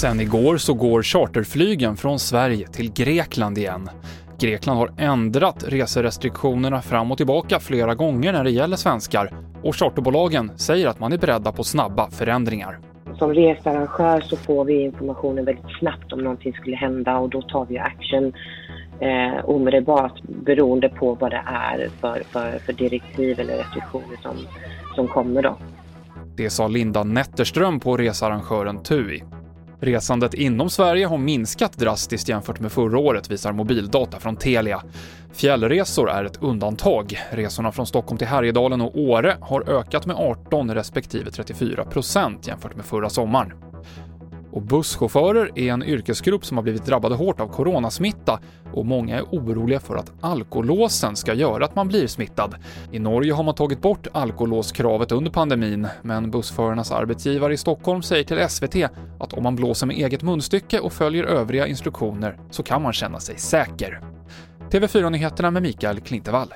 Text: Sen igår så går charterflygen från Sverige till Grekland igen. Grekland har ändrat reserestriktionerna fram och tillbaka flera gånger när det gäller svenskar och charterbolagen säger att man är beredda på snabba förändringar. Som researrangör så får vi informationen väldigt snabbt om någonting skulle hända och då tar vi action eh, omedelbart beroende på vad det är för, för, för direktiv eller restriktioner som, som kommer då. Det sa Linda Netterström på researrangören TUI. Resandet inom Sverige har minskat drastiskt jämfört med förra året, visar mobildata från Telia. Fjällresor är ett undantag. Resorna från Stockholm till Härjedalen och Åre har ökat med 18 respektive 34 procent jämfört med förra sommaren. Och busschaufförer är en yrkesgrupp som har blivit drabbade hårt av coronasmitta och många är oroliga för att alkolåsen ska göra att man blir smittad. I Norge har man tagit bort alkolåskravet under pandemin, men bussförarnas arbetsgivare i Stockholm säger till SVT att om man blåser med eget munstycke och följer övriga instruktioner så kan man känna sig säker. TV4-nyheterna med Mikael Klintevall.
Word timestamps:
Sen 0.00 0.20
igår 0.20 0.56
så 0.56 0.74
går 0.74 1.02
charterflygen 1.02 1.96
från 1.96 2.18
Sverige 2.18 2.66
till 2.66 2.92
Grekland 2.92 3.58
igen. 3.58 3.90
Grekland 4.40 4.78
har 4.78 4.90
ändrat 4.98 5.64
reserestriktionerna 5.68 6.82
fram 6.82 7.10
och 7.10 7.16
tillbaka 7.16 7.60
flera 7.60 7.94
gånger 7.94 8.32
när 8.32 8.44
det 8.44 8.50
gäller 8.50 8.76
svenskar 8.76 9.32
och 9.62 9.76
charterbolagen 9.76 10.58
säger 10.58 10.86
att 10.86 11.00
man 11.00 11.12
är 11.12 11.18
beredda 11.18 11.52
på 11.52 11.64
snabba 11.64 12.10
förändringar. 12.10 12.78
Som 13.18 13.34
researrangör 13.34 14.20
så 14.20 14.36
får 14.36 14.64
vi 14.64 14.82
informationen 14.82 15.44
väldigt 15.44 15.78
snabbt 15.78 16.12
om 16.12 16.20
någonting 16.20 16.52
skulle 16.52 16.76
hända 16.76 17.18
och 17.18 17.28
då 17.28 17.42
tar 17.42 17.66
vi 17.66 17.78
action 17.78 18.32
eh, 19.00 19.44
omedelbart 19.44 20.22
beroende 20.22 20.88
på 20.88 21.14
vad 21.14 21.30
det 21.30 21.42
är 21.46 21.88
för, 22.00 22.22
för, 22.30 22.58
för 22.58 22.72
direktiv 22.72 23.40
eller 23.40 23.56
restriktioner 23.56 24.16
som, 24.22 24.36
som 24.94 25.08
kommer 25.08 25.42
då. 25.42 25.56
Det 26.36 26.50
sa 26.50 26.68
Linda 26.68 27.04
Netterström 27.04 27.80
på 27.80 27.96
researrangören 27.96 28.82
TUI. 28.82 29.22
Resandet 29.80 30.34
inom 30.34 30.70
Sverige 30.70 31.06
har 31.06 31.18
minskat 31.18 31.72
drastiskt 31.72 32.28
jämfört 32.28 32.60
med 32.60 32.72
förra 32.72 32.98
året, 32.98 33.30
visar 33.30 33.52
mobildata 33.52 34.20
från 34.20 34.36
Telia. 34.36 34.82
Fjällresor 35.32 36.10
är 36.10 36.24
ett 36.24 36.42
undantag. 36.42 37.18
Resorna 37.30 37.72
från 37.72 37.86
Stockholm 37.86 38.18
till 38.18 38.26
Härjedalen 38.26 38.80
och 38.80 38.98
Åre 38.98 39.36
har 39.40 39.70
ökat 39.70 40.06
med 40.06 40.16
18 40.16 40.74
respektive 40.74 41.30
34 41.30 41.84
procent 41.84 42.46
jämfört 42.46 42.76
med 42.76 42.84
förra 42.84 43.10
sommaren. 43.10 43.52
Och 44.58 44.64
busschaufförer 44.64 45.50
är 45.54 45.72
en 45.72 45.82
yrkesgrupp 45.82 46.46
som 46.46 46.56
har 46.56 46.62
blivit 46.62 46.86
drabbade 46.86 47.14
hårt 47.14 47.40
av 47.40 47.48
coronasmitta 47.48 48.40
och 48.72 48.86
många 48.86 49.16
är 49.16 49.22
oroliga 49.22 49.80
för 49.80 49.96
att 49.96 50.12
alkolåsen 50.20 51.16
ska 51.16 51.34
göra 51.34 51.64
att 51.64 51.74
man 51.74 51.88
blir 51.88 52.06
smittad. 52.06 52.54
I 52.92 52.98
Norge 52.98 53.32
har 53.32 53.42
man 53.42 53.54
tagit 53.54 53.82
bort 53.82 54.06
alkolåskravet 54.12 55.12
under 55.12 55.30
pandemin, 55.30 55.88
men 56.02 56.30
bussförarnas 56.30 56.92
arbetsgivare 56.92 57.54
i 57.54 57.56
Stockholm 57.56 58.02
säger 58.02 58.24
till 58.24 58.48
SVT 58.48 58.90
att 59.20 59.32
om 59.32 59.42
man 59.42 59.56
blåser 59.56 59.86
med 59.86 59.96
eget 59.96 60.22
munstycke 60.22 60.80
och 60.80 60.92
följer 60.92 61.24
övriga 61.24 61.66
instruktioner 61.66 62.38
så 62.50 62.62
kan 62.62 62.82
man 62.82 62.92
känna 62.92 63.20
sig 63.20 63.38
säker. 63.38 64.00
TV4-nyheterna 64.70 65.50
med 65.50 65.62
Mikael 65.62 66.00
Klintevall. 66.00 66.54